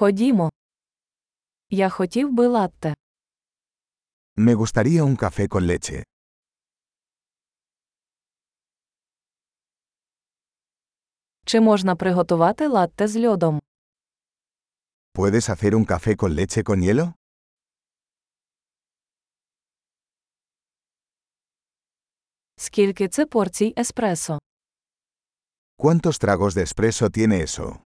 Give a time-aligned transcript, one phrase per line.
[0.00, 0.50] Ходімо.
[1.70, 2.94] Я хотів би латте.
[4.36, 6.02] Me gustaría un café con leche.
[11.44, 13.60] Чи можна приготувати латте з льодом?
[15.14, 17.12] ¿Puedes hacer un café con leche con hielo?
[22.56, 24.38] Скільки це порцій еспресо?
[25.78, 27.89] ¿Cuántos tragos de espresso tiene eso?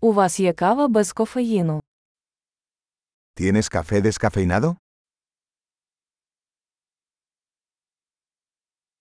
[0.00, 1.80] У вас є кава без кофеїну.
[3.36, 4.76] ¿Tienes café descafeinado?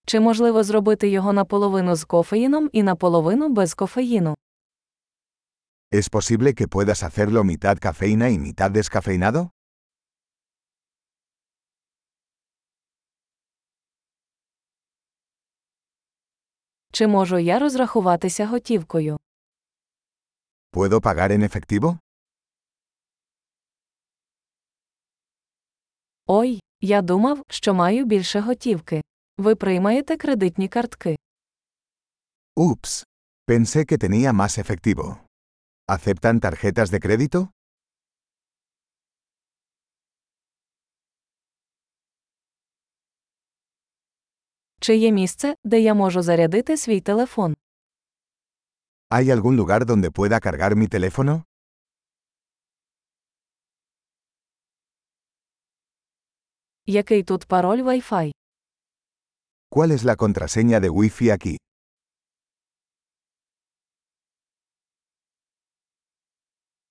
[0.05, 4.35] Чи можливо зробити його наполовину з кофеїном і наполовину без кофеїну?
[5.91, 9.49] ¿Es posible que puedas hacerlo mitad cafeína y mitad descafeinado?
[16.91, 19.17] Чи можу я розрахуватися готівкою?
[20.75, 21.99] ¿Puedo pagar en efectivo?
[26.27, 29.01] Ой, я думав, що маю більше готівки.
[29.37, 31.15] Ви приймаєте кредитні картки.
[32.55, 33.05] Ups.
[33.47, 35.17] Pensé que tenía más efectivo.
[35.87, 37.49] ¿Aceptan tarjetas de crédito?
[44.79, 47.55] Чи є місце, де я можу зарядити свій телефон?
[49.14, 51.44] ¿Hay algún lugar donde pueda cargar mi teléfono?
[56.86, 58.32] Який тут пароль Wi-Fi?
[59.68, 61.56] ¿Cuál es la contraseña de Wi-Fi aquí?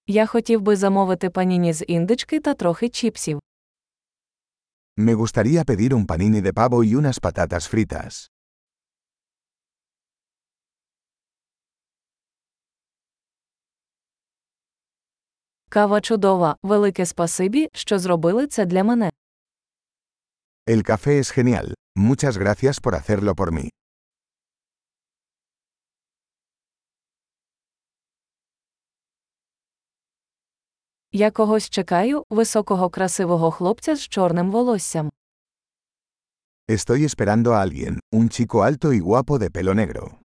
[0.08, 3.40] Я хотів би замовити паніні з індички та трохи чіпсів.
[4.98, 8.30] Me gustaría pedir un panini de pavo y unas patatas fritas.
[15.75, 19.11] Кава чудова, велике спасибі, що зробили це для мене.
[20.67, 21.75] El café es genial.
[21.97, 23.69] Muchas gracias por hacerlo por mí.
[31.13, 35.11] Я когось чекаю, високого красивого хлопця з чорним волоссям.
[36.69, 40.24] Estoy esperando a alguien, un chico alto y guapo de pelo negro.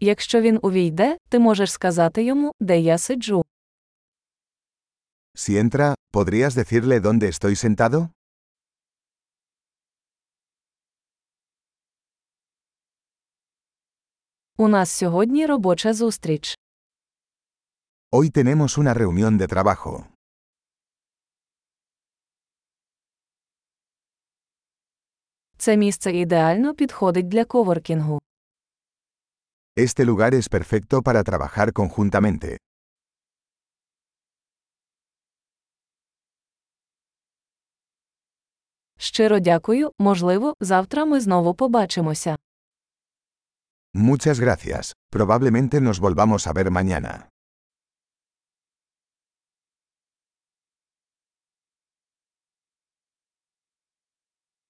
[0.00, 3.44] Якщо він увійде, ти можеш сказати йому, де я сиджу.
[5.36, 8.08] Si entra, ¿podrías decirle dónde estoy sentado?
[14.56, 16.58] У нас сьогодні робоча зустріч.
[18.12, 20.04] Hoy tenemos una reunión de trabajo.
[25.56, 28.20] Це місце ідеально підходить для коворкінгу.
[29.75, 32.57] Este lugar es perfecto para trabajar conjuntamente.
[38.97, 42.37] Щиро дякую, можливо, завтра ми знову побачимося.
[43.93, 44.93] Muchas gracias.
[45.09, 47.29] Probablemente nos volvamos a ver mañana.